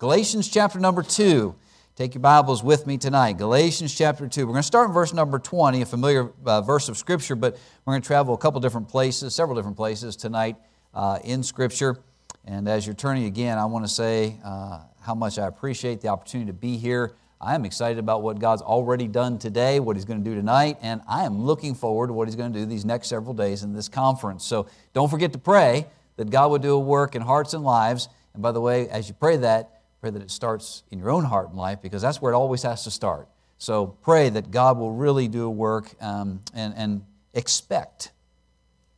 [0.00, 1.54] Galatians chapter number 2.
[1.94, 3.36] Take your Bibles with me tonight.
[3.36, 4.46] Galatians chapter 2.
[4.46, 7.58] We're going to start in verse number 20, a familiar uh, verse of Scripture, but
[7.84, 10.56] we're going to travel a couple different places, several different places tonight
[10.94, 11.98] uh, in Scripture.
[12.46, 16.08] And as you're turning again, I want to say uh, how much I appreciate the
[16.08, 17.12] opportunity to be here.
[17.38, 20.78] I am excited about what God's already done today, what He's going to do tonight,
[20.80, 23.64] and I am looking forward to what He's going to do these next several days
[23.64, 24.46] in this conference.
[24.46, 28.08] So don't forget to pray that God would do a work in hearts and lives.
[28.32, 31.24] And by the way, as you pray that, Pray that it starts in your own
[31.24, 33.28] heart and life because that's where it always has to start.
[33.58, 37.04] So pray that God will really do a work um, and, and
[37.34, 38.12] expect,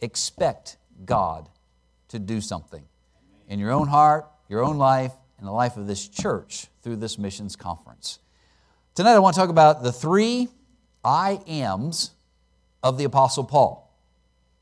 [0.00, 1.48] expect God
[2.08, 2.84] to do something
[3.48, 7.18] in your own heart, your own life, and the life of this church through this
[7.18, 8.20] missions conference.
[8.94, 10.48] Tonight I want to talk about the three
[11.04, 12.12] I ams
[12.82, 13.92] of the Apostle Paul.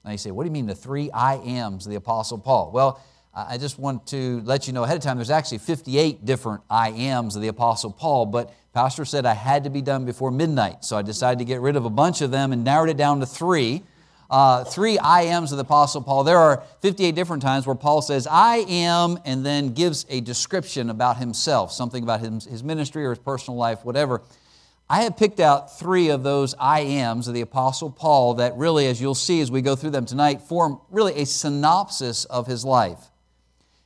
[0.05, 2.71] Now you say, what do you mean the three I ams of the Apostle Paul?
[2.73, 3.03] Well,
[3.33, 6.91] I just want to let you know ahead of time there's actually 58 different I
[6.91, 10.85] ams of the Apostle Paul, but Pastor said I had to be done before midnight,
[10.85, 13.21] so I decided to get rid of a bunch of them and narrowed it down
[13.21, 13.85] to three.
[14.29, 16.23] Uh, three I ams of the Apostle Paul.
[16.23, 20.89] There are 58 different times where Paul says, I am, and then gives a description
[20.89, 24.23] about himself, something about his, his ministry or his personal life, whatever.
[24.89, 28.87] I have picked out three of those I ams of the Apostle Paul that really,
[28.87, 32.65] as you'll see as we go through them tonight, form really a synopsis of his
[32.65, 33.11] life.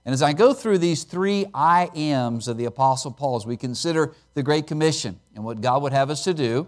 [0.04, 3.56] And as I go through these three I ams of the Apostle Paul, as we
[3.56, 6.66] consider the Great Commission and what God would have us to do,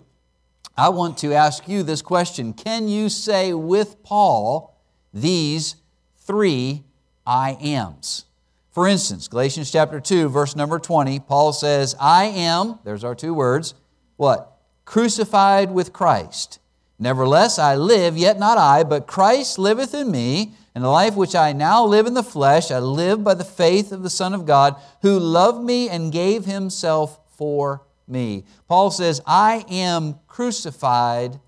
[0.76, 4.74] I want to ask you this question Can you say with Paul
[5.12, 5.76] these
[6.18, 6.84] three
[7.26, 8.24] I ams?
[8.70, 13.32] For instance, Galatians chapter 2, verse number 20, Paul says, I am, there's our two
[13.32, 13.72] words,
[14.16, 14.58] what?
[14.84, 16.58] Crucified with Christ.
[16.98, 20.52] Nevertheless, I live, yet not I, but Christ liveth in me.
[20.76, 23.92] And the life which I now live in the flesh, I live by the faith
[23.92, 28.44] of the Son of God, who loved me and gave himself for me.
[28.68, 31.40] Paul says, I am crucified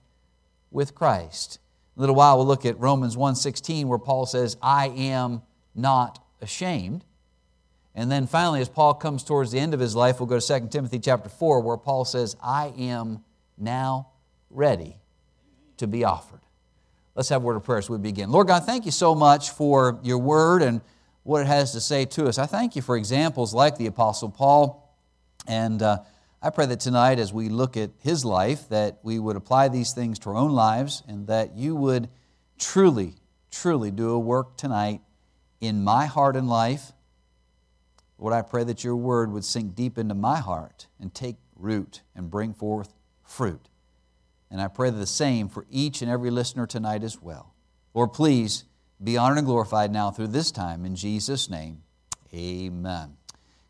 [0.71, 1.59] with Christ.
[1.95, 5.43] In a little while we'll look at Romans 1:16 where Paul says, I am
[5.75, 7.05] not ashamed.
[7.95, 10.61] And then finally, as Paul comes towards the end of his life, we'll go to
[10.61, 13.25] 2 Timothy chapter 4, where Paul says, I am
[13.59, 14.09] now
[14.49, 14.97] ready
[15.77, 16.41] to be offered.
[17.19, 18.31] Let's have a word of prayer as we begin.
[18.31, 20.81] Lord God, thank you so much for your word and
[21.25, 22.39] what it has to say to us.
[22.39, 24.97] I thank you for examples like the Apostle Paul.
[25.49, 25.99] And uh,
[26.41, 29.93] I pray that tonight, as we look at his life, that we would apply these
[29.93, 32.09] things to our own lives and that you would
[32.57, 33.15] truly,
[33.51, 35.01] truly do a work tonight
[35.61, 36.93] in my heart and life.
[38.17, 42.03] Lord, I pray that your word would sink deep into my heart and take root
[42.15, 43.69] and bring forth fruit.
[44.51, 47.55] And I pray the same for each and every listener tonight as well.
[47.95, 48.65] Lord, please
[49.03, 50.85] be honored and glorified now through this time.
[50.85, 51.83] In Jesus' name,
[52.35, 53.17] amen.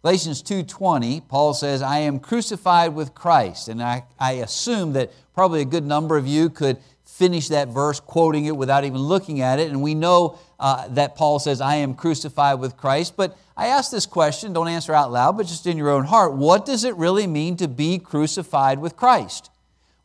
[0.02, 3.68] Galatians 2.20, Paul says, I am crucified with Christ.
[3.68, 7.98] And I, I assume that probably a good number of you could finish that verse
[7.98, 9.70] quoting it without even looking at it.
[9.70, 13.16] And we know uh, that Paul says, I am crucified with Christ.
[13.16, 16.32] But I ask this question, don't answer out loud, but just in your own heart.
[16.32, 19.50] What does it really mean to be crucified with Christ?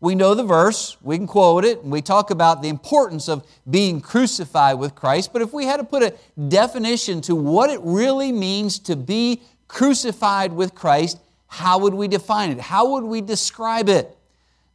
[0.04, 3.48] We know the verse, we can quote it, and we talk about the importance of
[3.70, 5.32] being crucified with Christ.
[5.32, 6.14] But if we had to put a
[6.50, 12.52] definition to what it really means to be crucified with Christ, how would we define
[12.52, 12.60] it?
[12.60, 14.14] How would we describe it?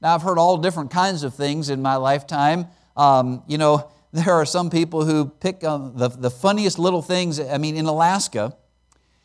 [0.00, 2.66] Now, I've heard all different kinds of things in my lifetime.
[2.96, 7.38] Um, you know, there are some people who pick the, the funniest little things.
[7.38, 8.56] I mean, in Alaska,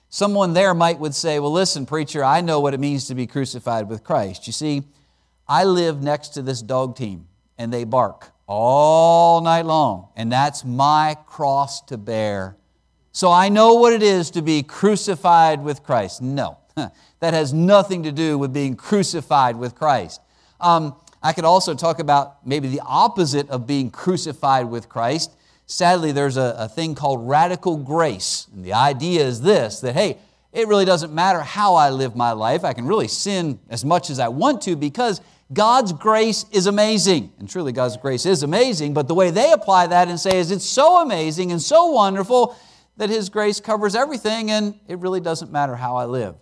[0.09, 3.25] someone there might would say, well, listen, preacher, I know what it means to be
[3.25, 4.47] crucified with Christ.
[4.47, 4.83] You see,
[5.47, 7.27] I live next to this dog team,
[7.57, 12.55] and they bark all night long, and that's my cross to bear.
[13.11, 16.21] So I know what it is to be crucified with Christ.
[16.21, 20.21] No, that has nothing to do with being crucified with Christ.
[20.59, 25.31] Um, I could also talk about maybe the opposite of being crucified with Christ.
[25.65, 28.47] Sadly, there's a, a thing called radical grace.
[28.53, 30.17] And the idea is this that, hey,
[30.53, 32.63] it really doesn't matter how I live my life.
[32.63, 35.19] I can really sin as much as I want to because
[35.51, 37.33] God's grace is amazing.
[37.39, 40.51] And truly, God's grace is amazing, but the way they apply that and say is
[40.51, 42.55] it's so amazing and so wonderful
[42.97, 46.35] that His grace covers everything and it really doesn't matter how I live.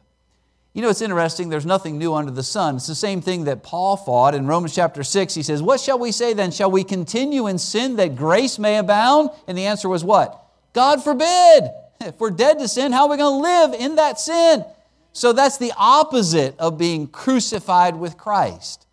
[0.73, 2.77] You know, it's interesting, there's nothing new under the sun.
[2.77, 5.33] It's the same thing that Paul fought in Romans chapter 6.
[5.33, 6.51] He says, What shall we say then?
[6.51, 9.31] Shall we continue in sin that grace may abound?
[9.47, 10.37] And the answer was what?
[10.73, 11.69] God forbid.
[12.07, 14.65] If we're dead to sin, how are we going to live in that sin?
[15.13, 18.87] So that's the opposite of being crucified with Christ.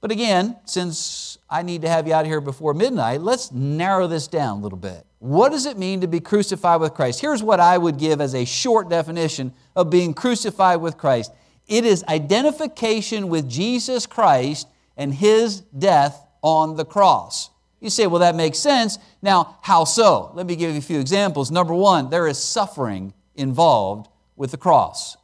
[0.00, 4.28] But again, since I need to have you out here before midnight, let's narrow this
[4.28, 5.04] down a little bit.
[5.20, 7.20] What does it mean to be crucified with Christ?
[7.20, 11.32] Here's what I would give as a short definition of being crucified with Christ
[11.66, 14.66] it is identification with Jesus Christ
[14.96, 17.50] and His death on the cross.
[17.80, 18.98] You say, well, that makes sense.
[19.22, 20.32] Now, how so?
[20.34, 21.50] Let me give you a few examples.
[21.50, 25.16] Number one, there is suffering involved with the cross.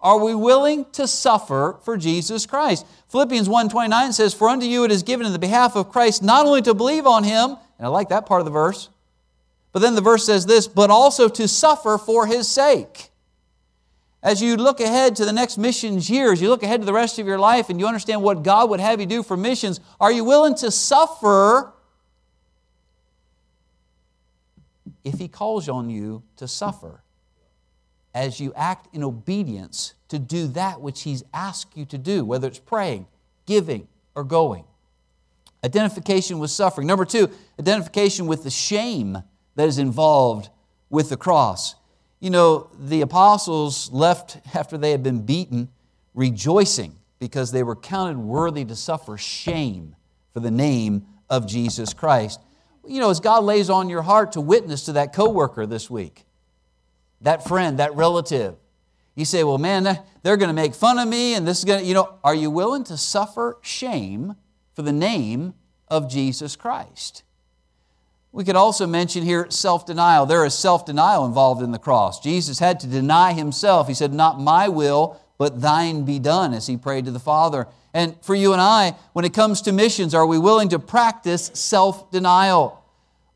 [0.00, 2.84] Are we willing to suffer for Jesus Christ?
[3.08, 6.44] Philippians 1:29 says, "For unto you it is given in the behalf of Christ not
[6.44, 8.88] only to believe on him, and I like that part of the verse,
[9.70, 13.12] but then the verse says this, but also to suffer for his sake."
[14.24, 17.18] As you look ahead to the next missions years, you look ahead to the rest
[17.18, 20.12] of your life and you understand what God would have you do for missions, are
[20.12, 21.71] you willing to suffer
[25.04, 27.02] if He calls on you to suffer
[28.14, 32.48] as you act in obedience to do that which He's asked you to do, whether
[32.48, 33.06] it's praying,
[33.46, 34.64] giving, or going?
[35.64, 36.86] Identification with suffering.
[36.86, 39.22] Number two, identification with the shame
[39.54, 40.48] that is involved
[40.90, 41.74] with the cross.
[42.20, 45.68] You know, the apostles left after they had been beaten
[46.14, 49.94] rejoicing because they were counted worthy to suffer shame
[50.32, 52.40] for the name of Jesus Christ.
[52.86, 56.24] You know, as God lays on your heart to witness to that coworker this week,
[57.20, 58.56] that friend, that relative,
[59.14, 61.80] you say, well, man, they're going to make fun of me and this is going
[61.80, 64.34] to, you know, are you willing to suffer shame
[64.74, 65.54] for the name
[65.88, 67.22] of Jesus Christ?
[68.32, 70.24] We could also mention here self denial.
[70.24, 72.18] There is self denial involved in the cross.
[72.18, 73.88] Jesus had to deny himself.
[73.88, 77.68] He said, Not my will, but thine be done, as he prayed to the Father.
[77.94, 81.50] And for you and I, when it comes to missions, are we willing to practice
[81.54, 82.82] self denial?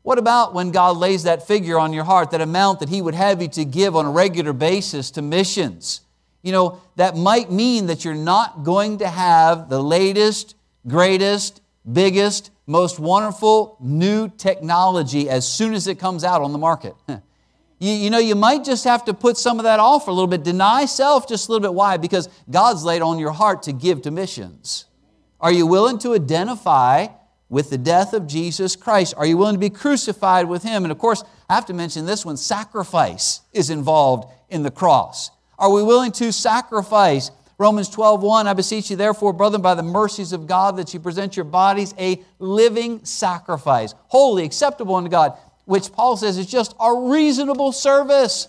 [0.01, 3.13] What about when God lays that figure on your heart, that amount that He would
[3.13, 6.01] have you to give on a regular basis to missions?
[6.41, 10.55] You know, that might mean that you're not going to have the latest,
[10.87, 11.61] greatest,
[11.91, 16.95] biggest, most wonderful new technology as soon as it comes out on the market.
[17.79, 20.13] You, you, know, you might just have to put some of that off for a
[20.13, 20.43] little bit.
[20.43, 21.73] Deny self just a little bit.
[21.73, 21.97] Why?
[21.97, 24.85] Because God's laid on your heart to give to missions.
[25.39, 27.07] Are you willing to identify
[27.49, 29.13] with the death of Jesus Christ?
[29.15, 30.83] Are you willing to be crucified with Him?
[30.83, 35.29] And of course, I have to mention this one sacrifice is involved in the cross.
[35.59, 39.81] Are we willing to sacrifice Romans 12, 1, I beseech you, therefore, brethren, by the
[39.81, 45.35] mercies of God, that you present your bodies a living sacrifice, holy, acceptable unto God,
[45.67, 48.47] which Paul says is just a reasonable service.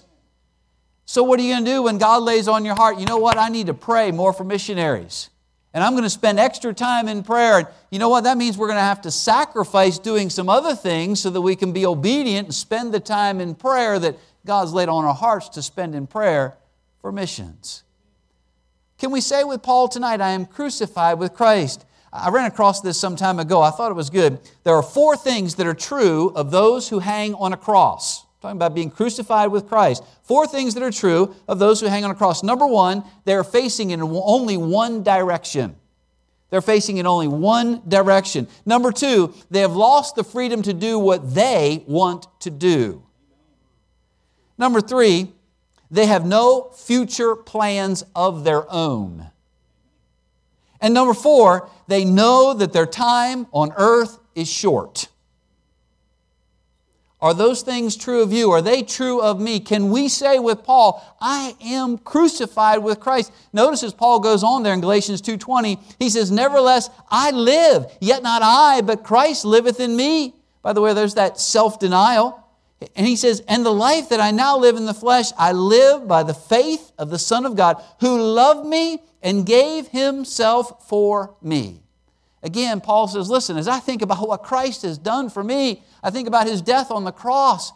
[1.05, 3.19] So, what are you going to do when God lays on your heart, you know
[3.19, 5.29] what, I need to pray more for missionaries?
[5.75, 7.59] And I'm going to spend extra time in prayer.
[7.59, 8.23] And you know what?
[8.23, 11.57] That means we're going to have to sacrifice doing some other things so that we
[11.57, 14.17] can be obedient and spend the time in prayer that
[14.47, 16.57] God's laid on our hearts to spend in prayer
[17.01, 17.83] for missions.
[18.97, 21.85] Can we say with Paul tonight, I am crucified with Christ?
[22.13, 23.61] I ran across this some time ago.
[23.61, 24.41] I thought it was good.
[24.65, 28.25] There are four things that are true of those who hang on a cross.
[28.25, 30.03] I'm talking about being crucified with Christ.
[30.23, 32.43] Four things that are true of those who hang on a cross.
[32.43, 35.77] Number one, they're facing in only one direction.
[36.51, 38.49] They're facing in only one direction.
[38.65, 43.03] Number two, they have lost the freedom to do what they want to do.
[44.57, 45.33] Number three,
[45.91, 49.31] they have no future plans of their own.
[50.81, 55.09] And number four, they know that their time on earth is short.
[57.21, 58.53] Are those things true of you?
[58.53, 59.59] Are they true of me?
[59.59, 63.33] Can we say with Paul, I am crucified with Christ?
[63.53, 68.23] Notice as Paul goes on there in Galatians 2:20, he says, "Nevertheless, I live, yet
[68.23, 72.39] not I, but Christ liveth in me." By the way, there's that self-denial.
[72.95, 76.07] And he says, And the life that I now live in the flesh, I live
[76.07, 81.35] by the faith of the Son of God, who loved me and gave himself for
[81.43, 81.83] me.
[82.43, 86.11] Again, Paul says, Listen, as I think about what Christ has done for me, I
[86.11, 87.73] think about his death on the cross.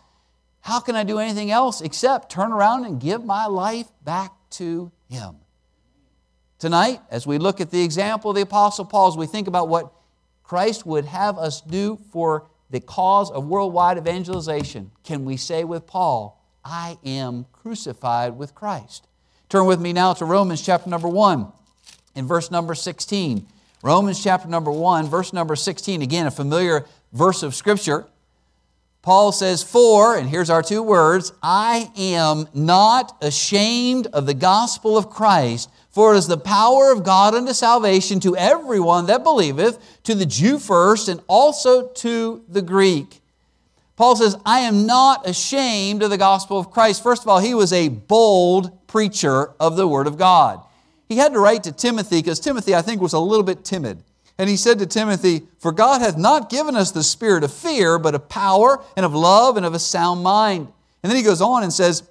[0.61, 4.92] How can I do anything else except turn around and give my life back to
[5.08, 5.37] him?
[6.61, 9.68] Tonight, as we look at the example of the Apostle Paul, as we think about
[9.68, 9.92] what
[10.44, 15.88] Christ would have us do for the cause of worldwide evangelization, can we say with
[15.88, 19.08] Paul, I am crucified with Christ?
[19.52, 21.47] Turn with me now to Romans chapter number 1
[22.14, 23.47] in verse number 16.
[23.82, 28.06] Romans chapter number 1, verse number 16, again, a familiar verse of Scripture.
[29.02, 34.97] Paul says, For, and here's our two words, I am not ashamed of the gospel
[34.97, 39.78] of Christ, for it is the power of God unto salvation to everyone that believeth,
[40.04, 43.22] to the Jew first, and also to the Greek.
[43.96, 47.02] Paul says, I am not ashamed of the gospel of Christ.
[47.02, 50.61] First of all, he was a bold preacher of the Word of God.
[51.08, 54.02] He had to write to Timothy because Timothy, I think, was a little bit timid.
[54.38, 57.99] And he said to Timothy, For God hath not given us the spirit of fear,
[57.99, 60.72] but of power and of love and of a sound mind.
[61.02, 62.02] And then he goes on and says,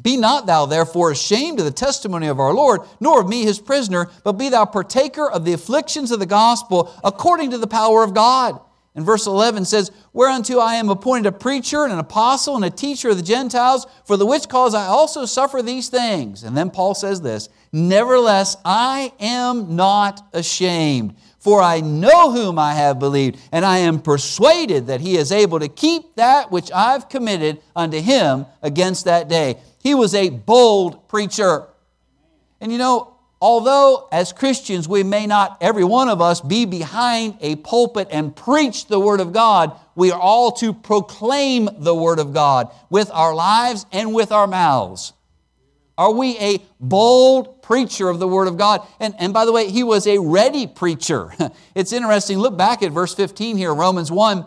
[0.00, 3.58] Be not thou therefore ashamed of the testimony of our Lord, nor of me his
[3.58, 8.02] prisoner, but be thou partaker of the afflictions of the gospel according to the power
[8.02, 8.60] of God.
[8.94, 12.70] And verse 11 says, Whereunto I am appointed a preacher and an apostle and a
[12.70, 16.42] teacher of the Gentiles, for the which cause I also suffer these things.
[16.42, 22.74] And then Paul says this, Nevertheless, I am not ashamed for I know whom I
[22.74, 27.08] have believed, and I am persuaded that he is able to keep that which I've
[27.08, 29.58] committed unto him against that day.
[29.78, 31.68] He was a bold preacher.
[32.60, 37.36] And you know, although as Christians we may not, every one of us, be behind
[37.40, 42.20] a pulpit and preach the Word of God, we are all to proclaim the Word
[42.20, 45.14] of God with our lives and with our mouths.
[45.98, 48.86] Are we a bold preacher of the Word of God?
[49.00, 51.32] And, and by the way, he was a ready preacher.
[51.74, 52.38] it's interesting.
[52.38, 54.44] Look back at verse 15 here, Romans 1.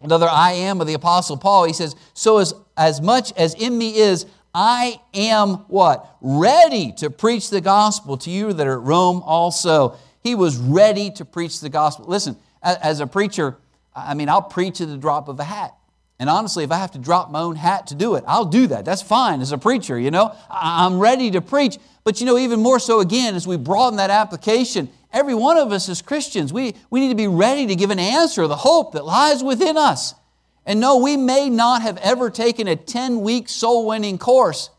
[0.00, 1.64] Another I am of the Apostle Paul.
[1.64, 6.16] He says, So as, as much as in me is, I am what?
[6.20, 9.96] Ready to preach the gospel to you that are at Rome also.
[10.22, 12.06] He was ready to preach the gospel.
[12.06, 13.58] Listen, as a preacher,
[13.96, 15.74] I mean, I'll preach at the drop of a hat.
[16.18, 18.66] And honestly, if I have to drop my own hat to do it, I'll do
[18.68, 18.84] that.
[18.84, 20.34] That's fine as a preacher, you know.
[20.50, 21.78] I'm ready to preach.
[22.04, 25.72] But you know, even more so again, as we broaden that application, every one of
[25.72, 28.56] us as Christians, we, we need to be ready to give an answer, of the
[28.56, 30.14] hope that lies within us.
[30.64, 34.70] And no, we may not have ever taken a 10 week soul winning course,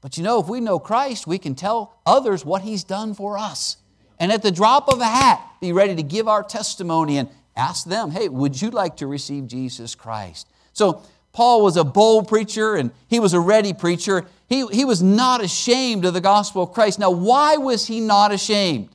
[0.00, 3.38] but you know, if we know Christ, we can tell others what He's done for
[3.38, 3.76] us.
[4.18, 7.84] And at the drop of a hat, be ready to give our testimony and ask
[7.86, 10.48] them, hey, would you like to receive Jesus Christ?
[10.72, 14.26] So Paul was a bold preacher and he was a ready preacher.
[14.48, 16.98] He, he was not ashamed of the gospel of Christ.
[16.98, 18.90] Now, why was he not ashamed?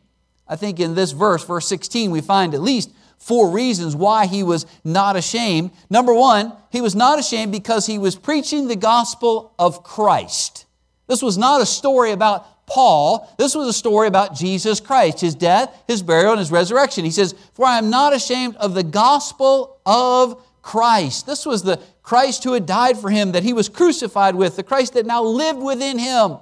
[0.48, 4.44] I think in this verse, verse 16, we find at least four reasons why he
[4.44, 5.72] was not ashamed.
[5.90, 10.66] Number one, he was not ashamed because he was preaching the gospel of Christ.
[11.08, 13.34] This was not a story about Paul.
[13.40, 17.06] This was a story about Jesus Christ, his death, his burial, and his resurrection.
[17.06, 21.26] He says, For I am not ashamed of the gospel of Christ.
[21.26, 24.64] This was the Christ who had died for him, that he was crucified with, the
[24.64, 26.38] Christ that now lived within him.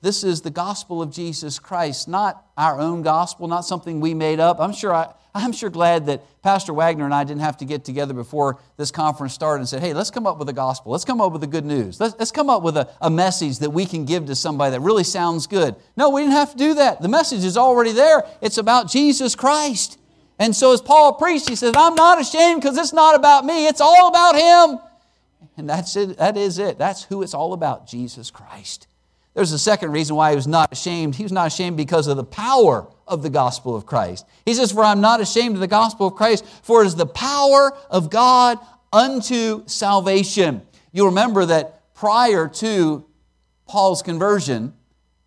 [0.00, 4.38] This is the gospel of Jesus Christ, not our own gospel, not something we made
[4.38, 4.60] up.
[4.60, 7.84] I'm sure, I, I'm sure glad that Pastor Wagner and I didn't have to get
[7.84, 10.92] together before this conference started and say, hey, let's come up with a gospel.
[10.92, 11.98] Let's come up with the good news.
[11.98, 14.80] Let's, let's come up with a, a message that we can give to somebody that
[14.80, 15.74] really sounds good.
[15.96, 17.02] No, we didn't have to do that.
[17.02, 18.24] The message is already there.
[18.40, 19.98] It's about Jesus Christ.
[20.38, 23.66] And so as Paul preached, he says, I'm not ashamed because it's not about me,
[23.66, 24.78] it's all about him.
[25.56, 26.78] And that's it, that is it.
[26.78, 28.86] That's who it's all about, Jesus Christ.
[29.34, 31.14] There's a second reason why he was not ashamed.
[31.14, 34.26] He was not ashamed because of the power of the gospel of Christ.
[34.44, 37.06] He says, For I'm not ashamed of the gospel of Christ, for it is the
[37.06, 38.58] power of God
[38.92, 40.62] unto salvation.
[40.92, 43.04] You'll remember that prior to
[43.66, 44.74] Paul's conversion,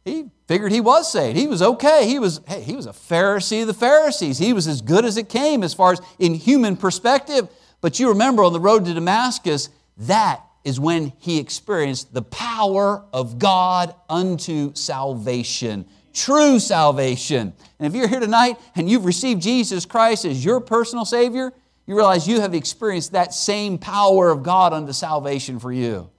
[0.03, 1.37] he figured he was saved.
[1.37, 2.07] He was okay.
[2.07, 4.39] He was, hey, he was a Pharisee of the Pharisees.
[4.39, 7.47] He was as good as it came as far as in human perspective.
[7.81, 13.03] But you remember on the road to Damascus, that is when he experienced the power
[13.13, 17.53] of God unto salvation, true salvation.
[17.79, 21.53] And if you're here tonight and you've received Jesus Christ as your personal Savior,
[21.87, 26.09] you realize you have experienced that same power of God unto salvation for you.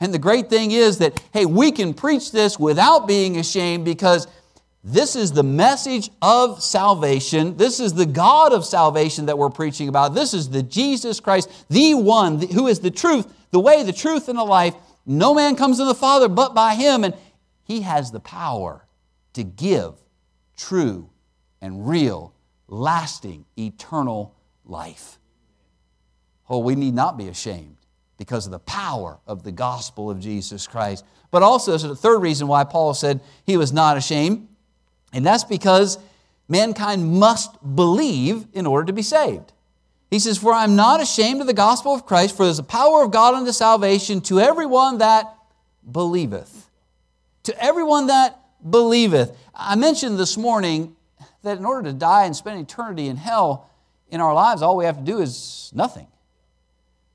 [0.00, 4.26] And the great thing is that, hey, we can preach this without being ashamed because
[4.82, 7.58] this is the message of salvation.
[7.58, 10.14] This is the God of salvation that we're preaching about.
[10.14, 14.28] This is the Jesus Christ, the one who is the truth, the way, the truth,
[14.28, 14.74] and the life.
[15.06, 17.14] No man comes to the Father but by Him, and
[17.64, 18.86] He has the power
[19.32, 19.94] to give
[20.56, 21.10] true
[21.60, 22.34] and real,
[22.68, 25.18] lasting, eternal life.
[26.48, 27.76] Oh, we need not be ashamed
[28.18, 31.04] because of the power of the gospel of Jesus Christ.
[31.30, 34.48] But also, a third reason why Paul said he was not ashamed,
[35.12, 35.98] and that's because
[36.48, 39.52] mankind must believe in order to be saved.
[40.10, 43.04] He says, For I'm not ashamed of the gospel of Christ, for there's a power
[43.04, 45.32] of God unto salvation to everyone that
[45.90, 46.68] believeth.
[47.44, 49.36] To everyone that believeth.
[49.54, 50.96] I mentioned this morning
[51.42, 53.70] that in order to die and spend eternity in hell
[54.08, 56.08] in our lives, all we have to do is nothing.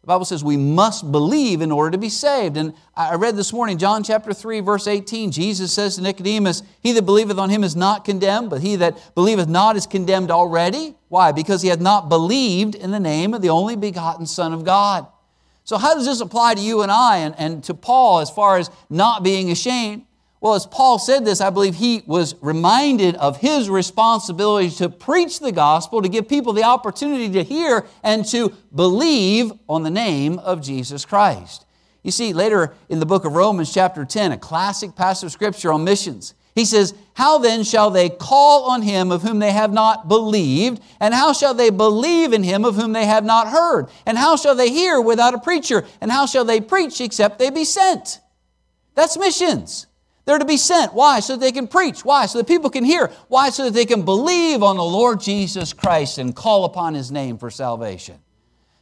[0.06, 2.58] The Bible says we must believe in order to be saved.
[2.58, 6.92] And I read this morning, John chapter 3, verse 18, Jesus says to Nicodemus, He
[6.92, 10.94] that believeth on him is not condemned, but he that believeth not is condemned already.
[11.16, 11.32] Why?
[11.32, 15.08] Because he had not believed in the name of the only begotten Son of God.
[15.64, 18.58] So, how does this apply to you and I and, and to Paul as far
[18.58, 20.04] as not being ashamed?
[20.42, 25.40] Well, as Paul said this, I believe he was reminded of his responsibility to preach
[25.40, 30.38] the gospel, to give people the opportunity to hear and to believe on the name
[30.40, 31.66] of Jesus Christ.
[32.04, 35.72] You see, later in the book of Romans, chapter 10, a classic passage of scripture
[35.72, 39.74] on missions, he says, How then shall they call on him of whom they have
[39.74, 40.82] not believed?
[41.02, 43.88] And how shall they believe in him of whom they have not heard?
[44.06, 45.86] And how shall they hear without a preacher?
[46.00, 48.22] And how shall they preach except they be sent?
[48.96, 49.88] That's missions.
[50.24, 50.94] They're to be sent.
[50.94, 51.20] Why?
[51.20, 52.06] So that they can preach.
[52.06, 52.26] Why?
[52.26, 53.12] So that people can hear.
[53.28, 53.50] Why?
[53.50, 57.38] So that they can believe on the Lord Jesus Christ and call upon His name
[57.38, 58.20] for salvation.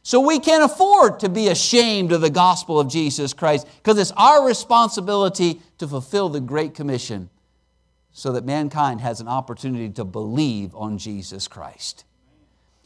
[0.04, 4.12] So we can't afford to be ashamed of the gospel of Jesus Christ because it's
[4.12, 7.30] our responsibility to fulfill the Great Commission
[8.16, 12.04] so that mankind has an opportunity to believe on Jesus Christ.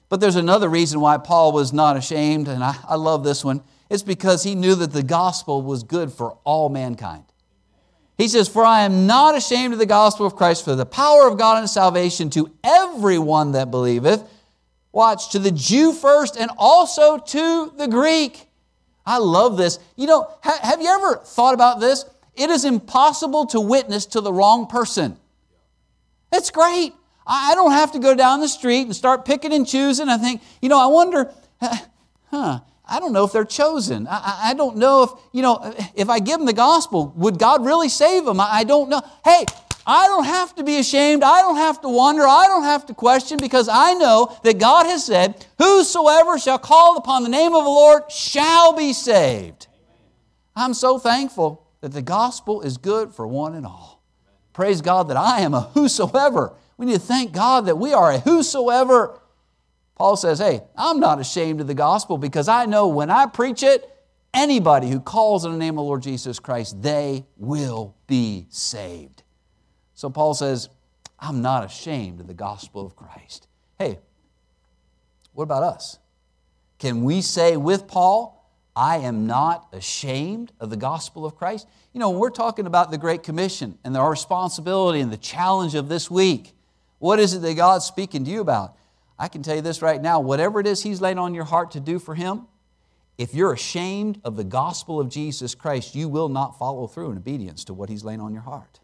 [0.08, 3.62] But there's another reason why Paul was not ashamed, and I, I love this one.
[3.90, 7.25] It's because he knew that the gospel was good for all mankind.
[8.16, 11.28] He says, For I am not ashamed of the gospel of Christ, for the power
[11.28, 14.26] of God unto salvation to everyone that believeth.
[14.92, 18.49] Watch, to the Jew first and also to the Greek.
[19.04, 19.78] I love this.
[19.94, 22.06] You know, ha- have you ever thought about this?
[22.38, 25.16] It is impossible to witness to the wrong person.
[26.33, 26.92] It's great.
[27.26, 30.09] I, don't have to go down the street and start picking and choosing.
[30.09, 31.30] I think, you know, I wonder,
[31.61, 34.07] huh, I don't know if they're chosen.
[34.09, 37.66] I, I, don't know if, you know, if I give them the gospel, would God
[37.66, 38.40] really save them?
[38.40, 39.02] I, I don't know.
[39.25, 39.45] Hey,
[39.87, 41.23] I don't have to be ashamed.
[41.23, 42.26] I don't have to wonder.
[42.26, 46.97] I don't have to question because I know that God has said, Whosoever shall call
[46.97, 49.66] upon the name of the Lord shall be saved.
[50.57, 54.02] I'm so thankful that the gospel is good for one and all.
[54.52, 56.54] Praise God that I am a whosoever.
[56.76, 59.20] We need to thank God that we are a whosoever
[59.99, 63.64] Paul says, Hey, I'm not ashamed of the gospel because I know when I preach
[63.64, 63.85] it,
[64.32, 69.25] anybody who calls on the name of the Lord Jesus Christ, they will be saved.
[69.94, 70.68] So Paul says,
[71.18, 73.49] I'm not ashamed of the gospel of Christ.
[73.76, 73.99] Hey,
[75.32, 75.99] what about us?
[76.78, 78.38] Can we say with Paul,
[78.78, 81.66] I am not ashamed of the gospel of Christ?
[81.92, 85.88] You know, we're talking about the Great Commission and our responsibility and the challenge of
[85.88, 86.52] this week,
[87.00, 88.76] what is it that God's speaking to you about?
[89.19, 91.73] I can tell you this right now whatever it is He's laid on your heart
[91.73, 92.47] to do for Him,
[93.19, 97.17] if you're ashamed of the gospel of Jesus Christ, you will not follow through in
[97.17, 98.78] obedience to what He's laying on your heart.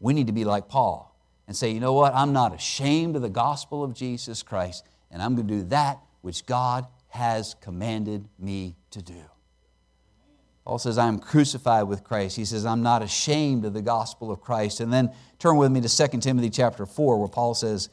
[0.00, 1.14] We need to be like Paul
[1.46, 2.14] and say, you know what?
[2.14, 5.98] I'm not ashamed of the gospel of Jesus Christ, and I'm going to do that
[6.22, 9.22] which God has commanded me to do.
[10.64, 12.36] Paul says, I am crucified with Christ.
[12.36, 14.80] He says, I'm not ashamed of the gospel of Christ.
[14.80, 17.88] And then turn with me to 2 Timothy chapter 4, where Paul says,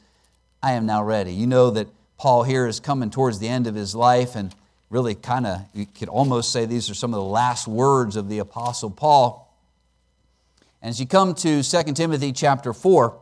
[0.62, 1.32] I am now ready.
[1.32, 4.54] You know that Paul here is coming towards the end of his life, and
[4.90, 8.28] really kind of, you could almost say these are some of the last words of
[8.28, 9.44] the Apostle Paul.
[10.80, 13.18] And as you come to 2 Timothy chapter 4,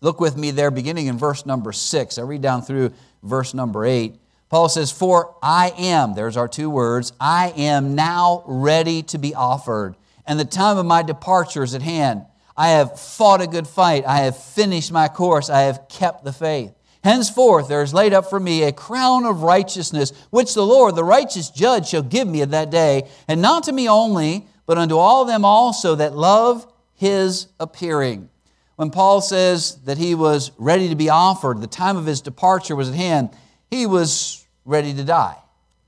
[0.00, 2.18] look with me there, beginning in verse number 6.
[2.18, 4.16] I read down through verse number 8.
[4.52, 9.34] Paul says, For I am, there's our two words, I am now ready to be
[9.34, 12.26] offered, and the time of my departure is at hand.
[12.54, 14.04] I have fought a good fight.
[14.06, 15.48] I have finished my course.
[15.48, 16.74] I have kept the faith.
[17.02, 21.02] Henceforth, there is laid up for me a crown of righteousness, which the Lord, the
[21.02, 24.98] righteous judge, shall give me at that day, and not to me only, but unto
[24.98, 28.28] all them also that love his appearing.
[28.76, 32.76] When Paul says that he was ready to be offered, the time of his departure
[32.76, 33.30] was at hand,
[33.70, 35.36] he was ready to die.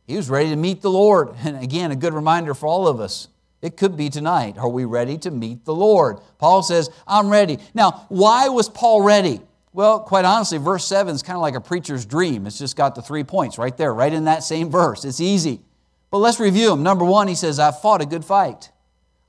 [0.06, 1.34] He was ready to meet the Lord.
[1.44, 3.28] And again, a good reminder for all of us
[3.64, 4.58] it could be tonight.
[4.58, 6.18] Are we ready to meet the Lord?
[6.36, 7.58] Paul says, I'm ready.
[7.72, 9.40] Now, why was Paul ready?
[9.72, 12.46] Well, quite honestly, verse 7 is kind of like a preacher's dream.
[12.46, 15.06] It's just got the three points right there, right in that same verse.
[15.06, 15.62] It's easy.
[16.10, 16.82] But let's review them.
[16.82, 18.70] Number one, he says, I've fought a good fight.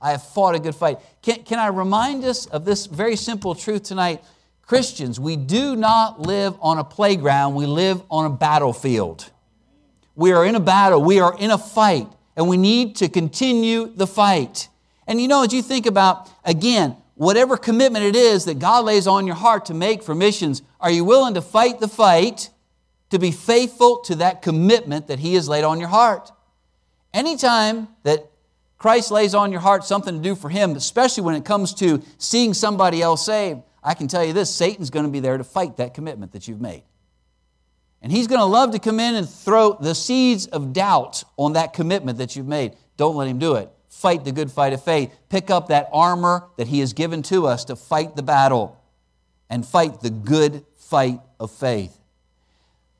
[0.02, 0.98] I have fought a good fight.
[1.22, 4.22] Can, can I remind us of this very simple truth tonight?
[4.66, 9.30] Christians, we do not live on a playground, we live on a battlefield.
[10.16, 13.86] We are in a battle, we are in a fight and we need to continue
[13.86, 14.68] the fight.
[15.06, 19.06] And you know, as you think about, again, whatever commitment it is that God lays
[19.06, 22.50] on your heart to make for missions, are you willing to fight the fight
[23.10, 26.30] to be faithful to that commitment that He has laid on your heart?
[27.14, 28.30] Anytime that
[28.78, 32.02] Christ lays on your heart something to do for Him, especially when it comes to
[32.18, 35.44] seeing somebody else saved, I can tell you this Satan's going to be there to
[35.44, 36.82] fight that commitment that you've made.
[38.06, 41.54] And he's going to love to come in and throw the seeds of doubt on
[41.54, 42.76] that commitment that you've made.
[42.96, 43.68] Don't let him do it.
[43.88, 45.12] Fight the good fight of faith.
[45.28, 48.80] Pick up that armor that he has given to us to fight the battle
[49.50, 51.98] and fight the good fight of faith.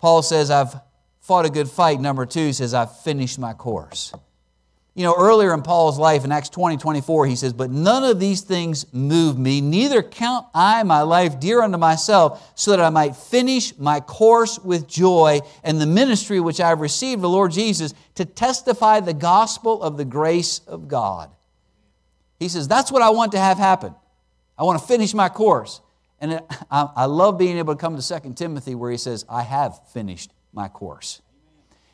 [0.00, 0.74] Paul says, I've
[1.20, 2.00] fought a good fight.
[2.00, 4.12] Number two, says, I've finished my course.
[4.96, 8.18] You know, earlier in Paul's life in Acts 20 24, he says, But none of
[8.18, 12.88] these things move me, neither count I my life dear unto myself, so that I
[12.88, 17.28] might finish my course with joy and the ministry which I have received of the
[17.28, 21.30] Lord Jesus to testify the gospel of the grace of God.
[22.40, 23.94] He says, That's what I want to have happen.
[24.56, 25.82] I want to finish my course.
[26.22, 29.42] And I, I love being able to come to 2 Timothy where he says, I
[29.42, 31.20] have finished my course.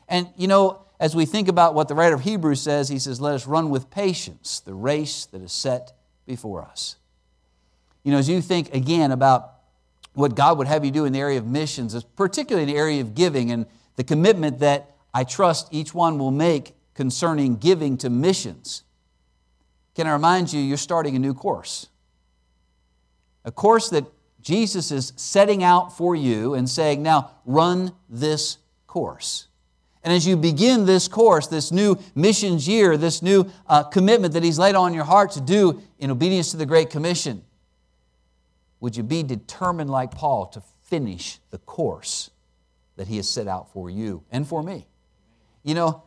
[0.07, 3.19] And you know, as we think about what the writer of Hebrews says, he says,
[3.19, 5.91] Let us run with patience the race that is set
[6.25, 6.95] before us.
[8.05, 9.51] You know, as you think again about
[10.13, 13.01] what God would have you do in the area of missions, particularly in the area
[13.01, 13.65] of giving and
[13.97, 18.83] the commitment that I trust each one will make concerning giving to missions,
[19.95, 21.87] can I remind you, you're starting a new course?
[23.43, 24.05] A course that
[24.39, 29.49] Jesus is setting out for you and saying, now run this course.
[30.03, 34.43] And as you begin this course, this new missions year, this new uh, commitment that
[34.43, 37.43] He's laid on your heart to do in obedience to the Great Commission,
[38.81, 42.31] would you be determined like Paul to finish the course
[42.97, 44.87] that He has set out for you and for me?
[45.63, 46.03] You know,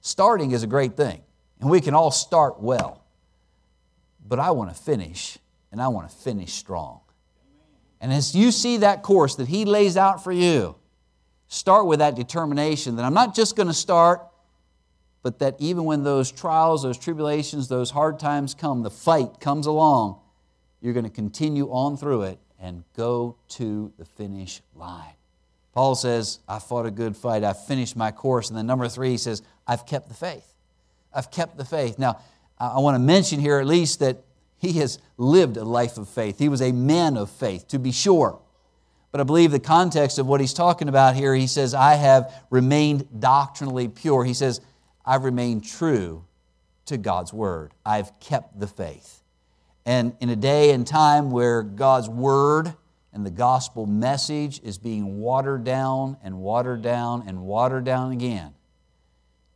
[0.00, 1.20] starting is a great thing,
[1.60, 3.04] and we can all start well.
[4.26, 5.36] But I want to finish,
[5.70, 7.00] and I want to finish strong.
[8.00, 10.76] And as you see that course that He lays out for you,
[11.48, 14.22] start with that determination that I'm not just going to start,
[15.22, 19.66] but that even when those trials, those tribulations, those hard times come, the fight comes
[19.66, 20.20] along,
[20.80, 25.14] you're going to continue on through it and go to the finish line.
[25.72, 28.48] Paul says, I fought a good fight, I finished my course.
[28.48, 30.54] And then number three, he says, I've kept the faith.
[31.12, 31.98] I've kept the faith.
[31.98, 32.20] Now,
[32.58, 34.18] I want to mention here at least that
[34.58, 36.38] he has lived a life of faith.
[36.38, 38.40] He was a man of faith, to be sure.
[39.10, 42.32] But I believe the context of what he's talking about here, he says, I have
[42.50, 44.24] remained doctrinally pure.
[44.24, 44.60] He says,
[45.04, 46.24] I've remained true
[46.86, 47.72] to God's word.
[47.86, 49.22] I've kept the faith.
[49.86, 52.74] And in a day and time where God's word
[53.14, 58.52] and the gospel message is being watered down and watered down and watered down again,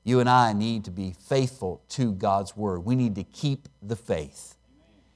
[0.04, 2.80] you and I need to be faithful to God's word.
[2.80, 4.56] We need to keep the faith.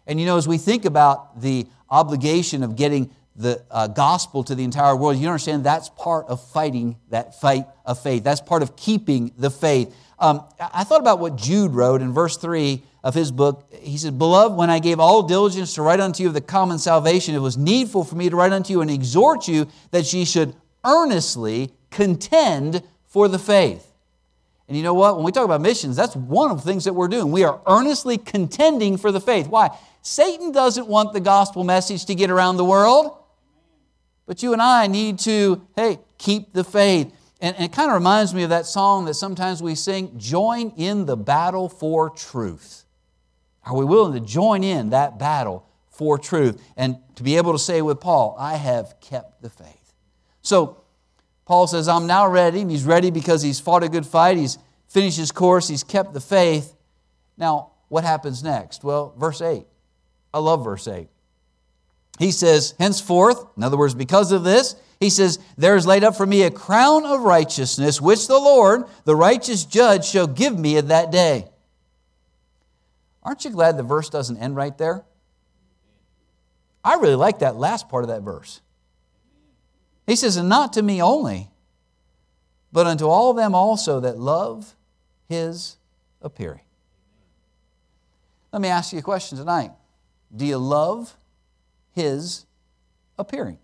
[0.07, 4.55] And you know, as we think about the obligation of getting the uh, gospel to
[4.55, 8.25] the entire world, you understand that's part of fighting that fight of faith.
[8.25, 9.95] That's part of keeping the faith.
[10.19, 13.71] Um, I thought about what Jude wrote in verse 3 of his book.
[13.81, 16.79] He said, Beloved, when I gave all diligence to write unto you of the common
[16.79, 20.25] salvation, it was needful for me to write unto you and exhort you that ye
[20.25, 23.93] should earnestly contend for the faith.
[24.69, 25.17] And you know what?
[25.17, 27.31] When we talk about missions, that's one of the things that we're doing.
[27.31, 29.47] We are earnestly contending for the faith.
[29.47, 29.71] Why?
[30.03, 33.17] Satan doesn't want the gospel message to get around the world.
[34.27, 37.13] But you and I need to, hey, keep the faith.
[37.41, 40.71] And, and it kind of reminds me of that song that sometimes we sing join
[40.77, 42.85] in the battle for truth.
[43.65, 46.61] Are we willing to join in that battle for truth?
[46.77, 49.95] And to be able to say with Paul, I have kept the faith.
[50.43, 50.83] So,
[51.45, 52.61] Paul says, I'm now ready.
[52.61, 54.37] And he's ready because he's fought a good fight.
[54.37, 54.59] He's
[54.89, 55.69] finished his course.
[55.69, 56.75] He's kept the faith.
[57.37, 58.83] Now, what happens next?
[58.83, 59.65] Well, verse 8.
[60.35, 61.09] I love verse 8
[62.19, 66.17] he says, henceforth, in other words, because of this, he says, There is laid up
[66.17, 70.79] for me a crown of righteousness, which the Lord, the righteous judge, shall give me
[70.79, 71.49] at that day.
[73.23, 75.05] Aren't you glad the verse doesn't end right there?
[76.85, 78.61] I really like that last part of that verse.
[80.07, 81.51] He says, And not to me only,
[82.73, 84.75] but unto all them also that love
[85.29, 85.77] his
[86.23, 86.61] appearing.
[88.53, 89.73] Let me ask you a question tonight.
[90.35, 91.17] Do you love
[91.97, 92.45] his
[93.19, 93.59] appearing.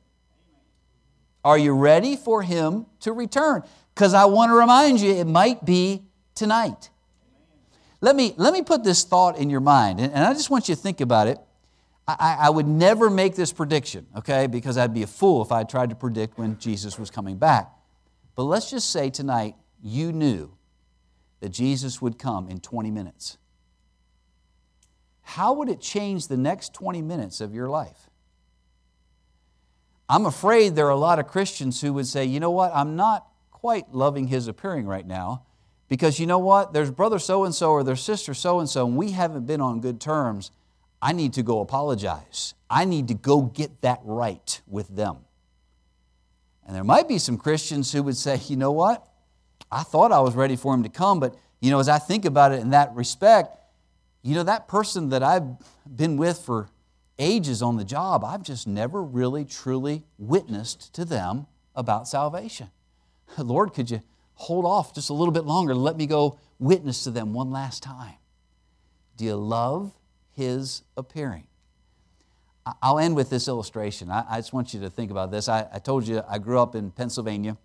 [1.45, 3.62] Are you ready for him to return?
[3.95, 6.03] Because I want to remind you, it might be
[6.35, 6.88] tonight.
[8.01, 10.68] Let me, let me put this thought in your mind, and, and I just want
[10.68, 11.38] you to think about it.
[12.09, 15.62] I, I would never make this prediction, okay, because I'd be a fool if I
[15.62, 17.71] tried to predict when Jesus was coming back.
[18.35, 20.53] But let's just say tonight you knew
[21.40, 23.37] that Jesus would come in 20 minutes.
[25.23, 28.09] How would it change the next 20 minutes of your life?
[30.12, 32.96] I'm afraid there are a lot of Christians who would say, you know what, I'm
[32.96, 35.44] not quite loving his appearing right now
[35.88, 38.87] because you know what, there's brother so and so or there's sister so and so,
[38.87, 40.51] and we haven't been on good terms.
[41.01, 42.53] I need to go apologize.
[42.68, 45.16] I need to go get that right with them.
[46.66, 49.09] And there might be some Christians who would say, you know what,
[49.70, 52.27] I thought I was ready for him to come, but you know, as I think
[52.27, 53.57] about it in that respect,
[54.22, 56.68] you know, that person that I've been with for
[57.22, 62.70] ages on the job, I've just never really truly witnessed to them about salvation.
[63.38, 64.02] Lord, could you
[64.35, 65.74] hold off just a little bit longer?
[65.74, 68.14] Let me go witness to them one last time.
[69.16, 69.92] Do you love
[70.37, 71.46] his appearing?
[72.80, 74.11] I'll end with this illustration.
[74.11, 75.48] I, just want you to think about this.
[75.48, 77.56] I, told you I grew up in Pennsylvania,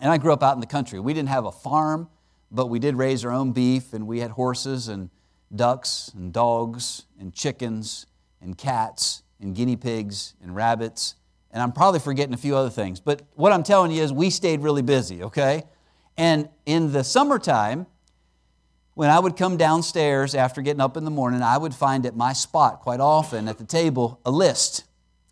[0.00, 1.00] and I grew up out in the country.
[1.00, 2.08] We didn't have a farm,
[2.50, 5.10] but we did raise our own beef, and we had horses and
[5.54, 8.06] ducks and dogs and chickens
[8.42, 11.14] and cats and guinea pigs and rabbits.
[11.50, 13.00] And I'm probably forgetting a few other things.
[13.00, 15.64] But what I'm telling you is we stayed really busy, okay?
[16.16, 17.86] And in the summertime,
[18.94, 22.14] when I would come downstairs after getting up in the morning, I would find at
[22.16, 24.84] my spot quite often at the table a list.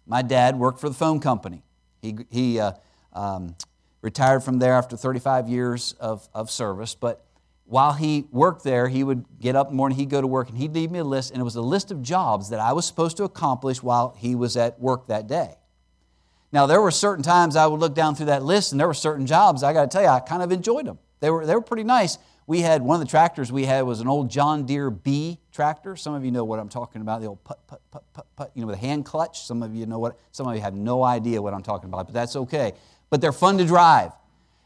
[0.06, 1.62] My dad worked for the phone company.
[2.00, 2.72] He, he uh,
[3.12, 3.54] um,
[4.00, 7.24] retired from there after 35 years of, of service, but
[7.70, 10.48] while he worked there, he would get up in the morning, he'd go to work,
[10.48, 12.72] and he'd leave me a list, and it was a list of jobs that I
[12.72, 15.54] was supposed to accomplish while he was at work that day.
[16.50, 18.94] Now, there were certain times I would look down through that list, and there were
[18.94, 20.98] certain jobs, I got to tell you, I kind of enjoyed them.
[21.20, 22.18] They were, they were pretty nice.
[22.48, 25.94] We had one of the tractors we had was an old John Deere B tractor.
[25.94, 28.50] Some of you know what I'm talking about, the old put, put, put, put, put,
[28.56, 29.42] you know, with a hand clutch.
[29.42, 32.06] Some of you know what, some of you have no idea what I'm talking about,
[32.06, 32.72] but that's okay.
[33.10, 34.10] But they're fun to drive.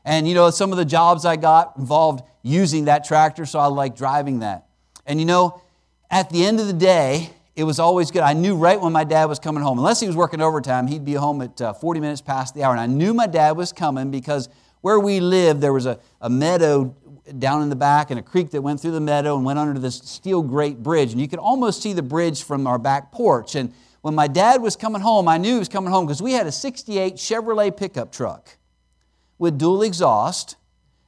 [0.04, 3.66] And you know, some of the jobs I got involved using that tractor, so I
[3.66, 4.66] like driving that.
[5.06, 5.62] And you know,
[6.10, 8.22] at the end of the day, it was always good.
[8.22, 9.78] I knew right when my dad was coming home.
[9.78, 12.72] Unless he was working overtime, he'd be home at uh, 40 minutes past the hour.
[12.72, 14.48] And I knew my dad was coming because
[14.80, 16.94] where we lived, there was a, a meadow
[17.38, 19.78] down in the back and a creek that went through the meadow and went under
[19.80, 21.12] this steel grate bridge.
[21.12, 23.54] And you could almost see the bridge from our back porch.
[23.54, 26.32] And when my dad was coming home, I knew he was coming home because we
[26.32, 28.56] had a 68 Chevrolet pickup truck
[29.44, 30.57] with dual exhaust,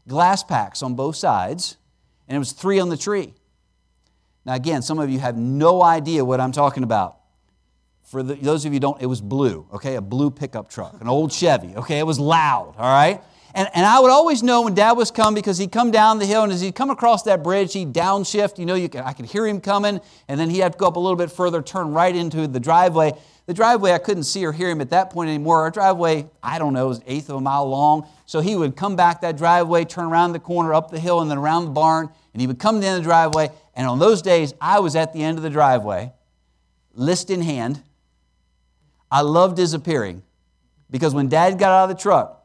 [0.06, 1.76] glass packs on both sides,
[2.28, 3.34] and it was three on the tree.
[4.44, 7.16] Now, again, some of you have no idea what I'm talking about.
[8.04, 9.96] For the, those of you don't, it was blue, okay?
[9.96, 11.98] A blue pickup truck, an old Chevy, okay?
[11.98, 13.20] It was loud, all right?
[13.52, 16.26] And, and I would always know when Dad was coming because he'd come down the
[16.26, 18.58] hill, and as he'd come across that bridge, he'd downshift.
[18.58, 20.86] You know, you could, I could hear him coming, and then he'd have to go
[20.86, 23.12] up a little bit further, turn right into the driveway.
[23.46, 25.60] The driveway, I couldn't see or hear him at that point anymore.
[25.60, 28.08] Our driveway, I don't know, was an eighth of a mile long.
[28.26, 31.30] So he would come back that driveway, turn around the corner, up the hill, and
[31.30, 33.50] then around the barn, and he would come to the end of the driveway.
[33.74, 36.12] And on those days, I was at the end of the driveway,
[36.92, 37.82] list in hand.
[39.12, 40.22] I loved his appearing
[40.90, 42.44] because when dad got out of the truck,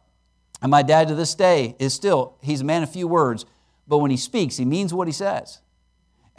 [0.62, 3.46] and my dad to this day is still, he's a man of few words,
[3.88, 5.62] but when he speaks, he means what he says.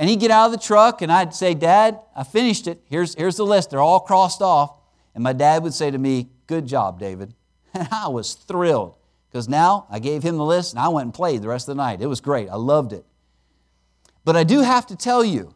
[0.02, 2.80] And he'd get out of the truck, and I'd say, Dad, I finished it.
[2.90, 3.70] Here's, here's the list.
[3.70, 4.74] They're all crossed off.
[5.14, 7.34] And my dad would say to me, Good job, David.
[7.74, 8.96] And I was thrilled
[9.30, 11.76] because now I gave him the list and I went and played the rest of
[11.76, 12.02] the night.
[12.02, 12.48] It was great.
[12.48, 13.04] I loved it.
[14.24, 15.54] But I do have to tell you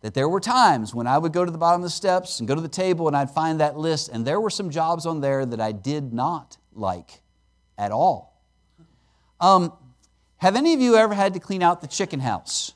[0.00, 2.48] that there were times when I would go to the bottom of the steps and
[2.48, 5.20] go to the table and I'd find that list, and there were some jobs on
[5.20, 7.22] there that I did not like
[7.78, 8.42] at all.
[9.40, 9.72] Um,
[10.38, 12.72] have any of you ever had to clean out the chicken house?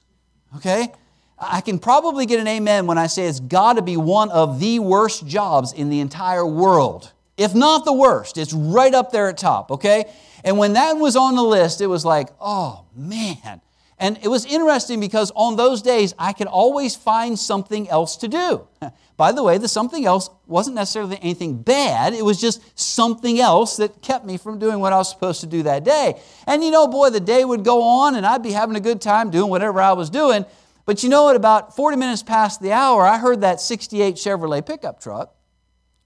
[0.54, 0.92] Okay?
[1.38, 4.58] I can probably get an amen when I say it's got to be one of
[4.60, 7.12] the worst jobs in the entire world.
[7.36, 10.10] If not the worst, it's right up there at top, okay?
[10.44, 13.60] And when that was on the list, it was like, oh man.
[13.98, 18.28] And it was interesting because on those days, I could always find something else to
[18.28, 18.68] do.
[19.16, 23.78] By the way, the something else wasn't necessarily anything bad, it was just something else
[23.78, 26.20] that kept me from doing what I was supposed to do that day.
[26.46, 29.00] And you know, boy, the day would go on and I'd be having a good
[29.00, 30.44] time doing whatever I was doing.
[30.84, 34.64] But you know, at about 40 minutes past the hour, I heard that 68 Chevrolet
[34.64, 35.34] pickup truck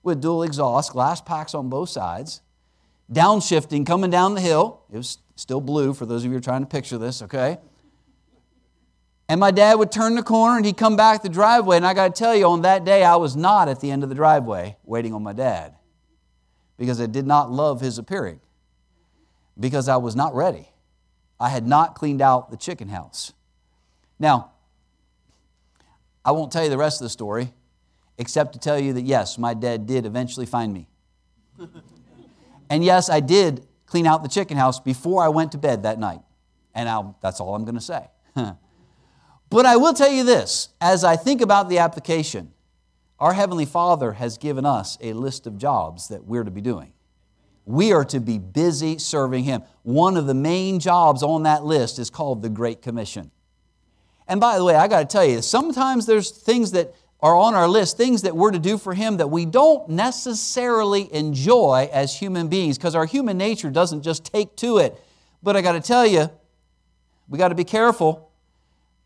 [0.04, 2.40] with dual exhaust, glass packs on both sides,
[3.12, 4.82] downshifting, coming down the hill.
[4.92, 7.58] It was still blue for those of you who are trying to picture this, okay?
[9.30, 11.76] And my dad would turn the corner and he'd come back the driveway.
[11.76, 14.02] And I got to tell you, on that day, I was not at the end
[14.02, 15.76] of the driveway waiting on my dad
[16.76, 18.40] because I did not love his appearing,
[19.56, 20.68] because I was not ready.
[21.38, 23.32] I had not cleaned out the chicken house.
[24.18, 24.50] Now,
[26.24, 27.52] I won't tell you the rest of the story,
[28.18, 30.88] except to tell you that yes, my dad did eventually find me.
[32.68, 36.00] and yes, I did clean out the chicken house before I went to bed that
[36.00, 36.22] night.
[36.74, 38.08] And I'll, that's all I'm going to say.
[39.50, 42.52] But I will tell you this as I think about the application,
[43.18, 46.92] our Heavenly Father has given us a list of jobs that we're to be doing.
[47.66, 49.62] We are to be busy serving Him.
[49.82, 53.32] One of the main jobs on that list is called the Great Commission.
[54.26, 57.54] And by the way, I got to tell you, sometimes there's things that are on
[57.54, 62.16] our list, things that we're to do for Him that we don't necessarily enjoy as
[62.16, 64.98] human beings because our human nature doesn't just take to it.
[65.42, 66.30] But I got to tell you,
[67.28, 68.29] we got to be careful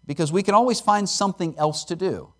[0.07, 2.33] because we can always find something else to do.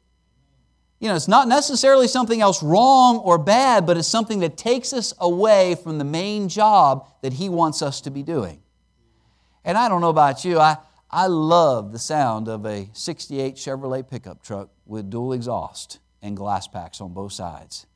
[1.01, 4.93] You know, it's not necessarily something else wrong or bad, but it's something that takes
[4.93, 8.63] us away from the main job that He wants us to be doing.
[9.65, 10.77] And I don't know about you, I,
[11.11, 16.67] I love the sound of a 68 Chevrolet pickup truck with dual exhaust and glass
[16.67, 17.87] packs on both sides.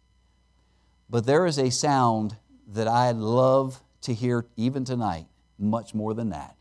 [1.11, 2.37] But there is a sound
[2.69, 5.27] that I love to hear even tonight,
[5.59, 6.57] much more than that.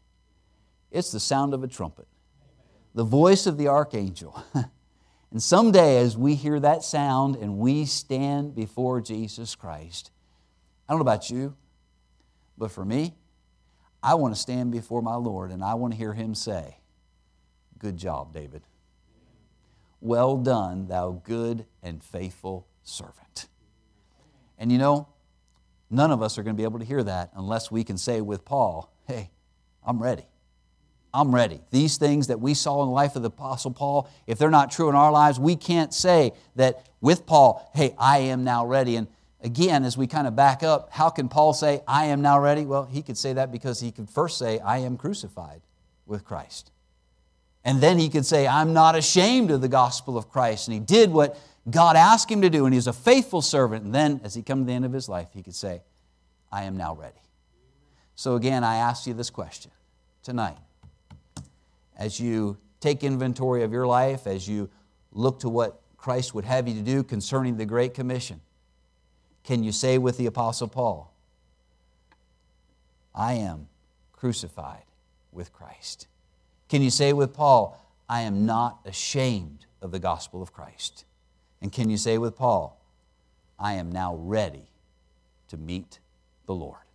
[0.92, 2.07] It's the sound of a trumpet,
[2.98, 4.44] the voice of the archangel.
[5.32, 10.10] and someday, as we hear that sound and we stand before Jesus Christ,
[10.90, 11.56] I don't know about you,
[12.58, 13.14] but for me,
[14.02, 16.80] I want to stand before my Lord and I want to hear him say,
[17.78, 18.64] Good job, David.
[20.02, 23.48] Well done, thou good and faithful servant.
[24.58, 25.08] And you know,
[25.92, 28.22] none of us are going to be able to hear that unless we can say
[28.22, 29.30] with Paul, Hey,
[29.86, 30.26] I'm ready.
[31.18, 31.60] I'm ready.
[31.72, 34.70] These things that we saw in the life of the Apostle Paul, if they're not
[34.70, 38.98] true in our lives, we can't say that with Paul, Hey, I am now ready.
[38.98, 39.08] And
[39.42, 42.68] again, as we kind of back up, how can Paul say, I am now ready?
[42.68, 45.62] Well, he could say that because he could first say, I am crucified
[46.06, 46.70] with Christ.
[47.66, 50.68] And then he could say, I'm not ashamed of the gospel of Christ.
[50.68, 51.36] And he did what
[51.68, 53.84] God asked him to do, and he was a faithful servant.
[53.84, 55.82] And then, as he come to the end of his life, he could say,
[56.52, 57.18] I am now ready.
[58.14, 59.72] So again, I ask you this question
[60.22, 60.58] tonight.
[61.98, 64.70] As you take inventory of your life, as you
[65.12, 68.40] look to what Christ would have you to do concerning the Great Commission,
[69.44, 71.14] can you say with the Apostle Paul,
[73.16, 73.68] I am
[74.14, 74.84] crucified
[75.32, 76.08] with Christ?
[76.70, 81.06] Can you say with Paul, I am not ashamed of the gospel of Christ?
[81.62, 82.80] And can you say with Paul,
[83.60, 84.70] I am now ready
[85.48, 86.00] to meet
[86.46, 86.87] the Lord?